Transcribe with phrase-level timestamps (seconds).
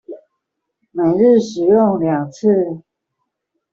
[0.93, 2.81] 每日使用二次